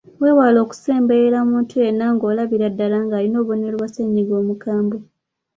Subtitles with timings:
[0.19, 4.97] Weewale okusemberera muntu yenna gw’olabira ddala ng’alina obubonero bwa ssennyiga omukambwe.